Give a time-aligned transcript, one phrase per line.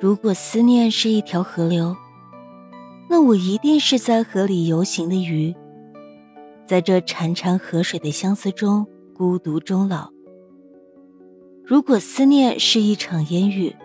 [0.00, 1.96] 如果思念是一条河流，
[3.08, 5.54] 那我一定是在河里游行的鱼，
[6.66, 8.84] 在这潺潺河水的相思中
[9.14, 10.10] 孤独终老。
[11.64, 13.76] 如果思念是一场烟雨，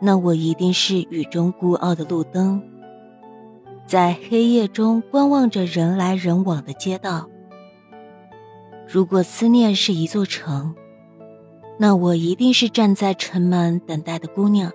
[0.00, 2.62] 那我一定是雨中孤傲的路灯，
[3.84, 7.28] 在黑夜中观望着人来人往的街道。
[8.92, 10.74] 如果思念是一座城，
[11.78, 14.70] 那我一定是站在城门等待的姑娘。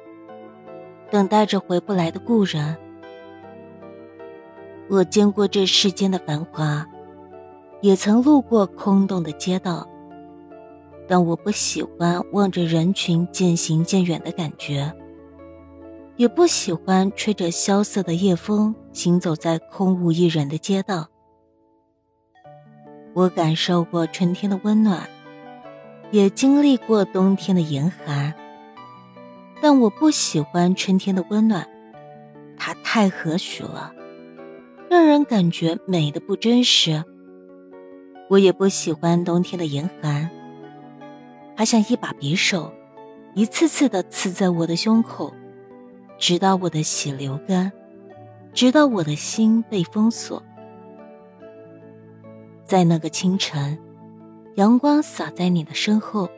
[1.11, 2.75] 等待着回不来的故人。
[4.89, 6.83] 我见过这世间的繁华，
[7.79, 9.87] 也曾路过空洞的街道，
[11.07, 14.91] 但我不喜欢望着人群渐行渐远的感觉，
[16.15, 21.07] 也不喜欢吹着萧瑟的夜风行走在空无一人的街道。
[23.17, 25.09] 我感受过春天的温暖，
[26.11, 28.31] 也经历过冬天的严寒。
[29.59, 31.67] 但我不喜欢春天的温暖，
[32.59, 33.91] 它太和煦了，
[34.87, 37.03] 让人感觉美的不真实。
[38.29, 40.29] 我也不喜欢冬天的严寒，
[41.55, 42.71] 它像一把匕首，
[43.33, 45.33] 一次次的刺在我的胸口，
[46.19, 47.71] 直到我的血流干，
[48.53, 50.43] 直到我的心被封锁。
[52.67, 53.79] 在那个清晨，
[54.55, 56.29] 阳光洒在你的身后。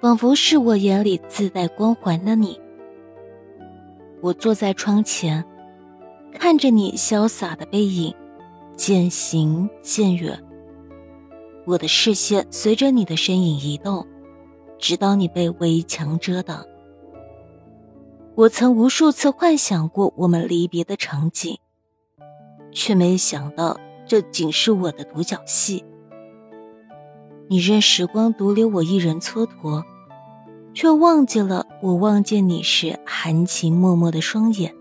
[0.00, 2.60] 仿佛是我眼里自带光环的你。
[4.20, 5.44] 我坐在窗前，
[6.32, 8.14] 看着你潇洒的背影，
[8.76, 10.38] 渐行渐远。
[11.66, 14.06] 我的视线随着你的身影移动，
[14.78, 16.64] 直到你被围墙遮挡。
[18.34, 21.58] 我曾无数次幻想过我们离别的场景，
[22.70, 25.84] 却没想到这仅是我的独角戏。
[27.48, 29.82] 你任时光独留我一人蹉跎。
[30.74, 34.74] 却忘记了我望见你时含情脉脉的双眼。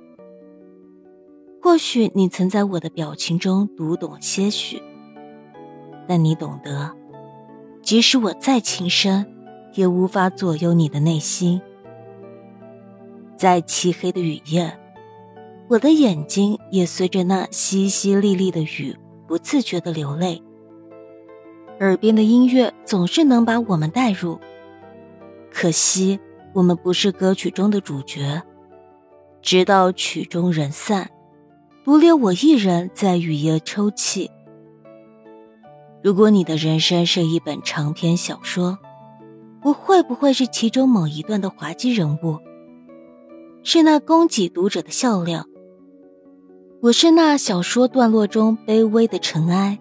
[1.61, 4.81] 或许你曾在我的表情中读懂些许，
[6.07, 6.91] 但你懂得，
[7.83, 9.25] 即使我再情深，
[9.75, 11.61] 也无法左右你的内心。
[13.37, 14.77] 在漆黑的雨夜，
[15.69, 18.97] 我的眼睛也随着那淅淅沥沥的雨
[19.33, 20.39] 不自觉的流泪。
[21.79, 24.39] 耳边的音乐总是能把我们带入。
[25.51, 26.19] 可惜，
[26.53, 28.43] 我们不是歌曲中的主角。
[29.41, 31.09] 直到曲终人散，
[31.83, 34.29] 独留我一人在雨夜抽泣。
[36.03, 38.77] 如果你的人生是一本长篇小说，
[39.63, 42.37] 我会不会是其中某一段的滑稽人物？
[43.63, 45.47] 是那供给读者的笑料？
[46.83, 49.79] 我是那小说段落中卑微的尘埃，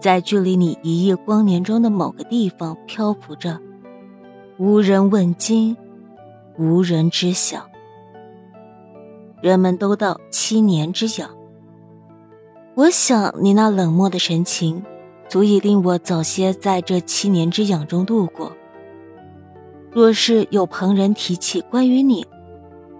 [0.00, 3.58] 在距离你一夜光年中的某个地方漂浮着。
[4.56, 5.76] 无人问津，
[6.56, 7.68] 无人知晓。
[9.42, 11.28] 人们都道七年之痒。
[12.76, 14.84] 我想你那冷漠的神情，
[15.28, 18.52] 足以令我早些在这七年之痒中度过。
[19.90, 22.24] 若是有旁人提起关于你，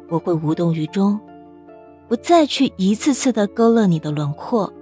[0.08, 1.20] 我会无动于衷，
[2.08, 4.72] 不再去一次次的勾勒你的轮廓，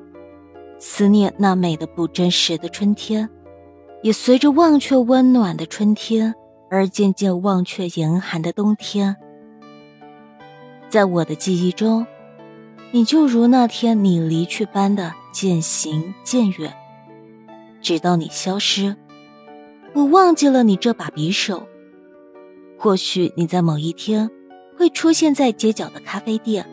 [0.78, 3.28] 思念那美的不真实的春天，
[4.02, 6.34] 也随着忘却温暖的春天。
[6.70, 9.14] 而渐渐忘却严寒的冬天，
[10.88, 12.04] 在我的记忆中，
[12.90, 16.74] 你就如那天你离去般的渐行渐远，
[17.80, 18.96] 直到你消失，
[19.92, 21.64] 我忘记了你这把匕首。
[22.76, 24.28] 或许你在某一天
[24.76, 26.66] 会出现在街角的咖啡店，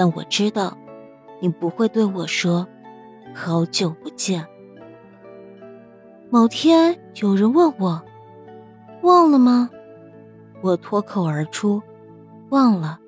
[0.00, 0.78] 但我知道，
[1.40, 2.66] 你不会对我说
[3.36, 4.42] “好久不见”。
[6.32, 8.02] 某天有人问我。
[9.02, 9.68] 忘了吗？
[10.62, 11.82] 我脱口而出，
[12.48, 12.98] 忘了。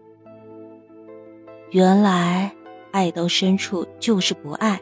[1.71, 2.55] 原来，
[2.91, 4.79] 爱到深处就是不爱，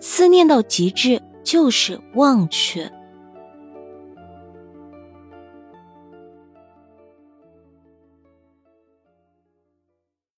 [0.00, 2.90] 思念到极致就是忘却。